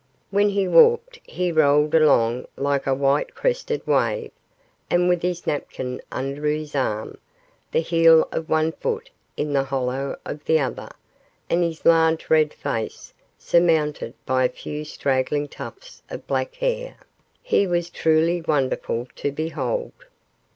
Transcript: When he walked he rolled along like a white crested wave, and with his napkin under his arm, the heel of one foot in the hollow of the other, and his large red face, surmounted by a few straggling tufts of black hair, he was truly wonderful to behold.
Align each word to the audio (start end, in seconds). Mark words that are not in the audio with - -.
When 0.31 0.49
he 0.49 0.67
walked 0.67 1.19
he 1.21 1.51
rolled 1.51 1.93
along 1.93 2.47
like 2.57 2.87
a 2.87 2.93
white 2.95 3.35
crested 3.35 3.85
wave, 3.85 4.31
and 4.89 5.07
with 5.07 5.21
his 5.21 5.45
napkin 5.45 6.01
under 6.11 6.45
his 6.47 6.75
arm, 6.75 7.19
the 7.71 7.81
heel 7.81 8.27
of 8.31 8.49
one 8.49 8.71
foot 8.71 9.11
in 9.37 9.53
the 9.53 9.65
hollow 9.65 10.17
of 10.25 10.43
the 10.45 10.59
other, 10.59 10.89
and 11.51 11.63
his 11.63 11.85
large 11.85 12.31
red 12.31 12.51
face, 12.51 13.13
surmounted 13.37 14.15
by 14.25 14.43
a 14.43 14.49
few 14.49 14.85
straggling 14.85 15.47
tufts 15.47 16.01
of 16.09 16.25
black 16.25 16.55
hair, 16.55 16.97
he 17.43 17.67
was 17.67 17.91
truly 17.91 18.41
wonderful 18.41 19.07
to 19.17 19.31
behold. 19.31 19.91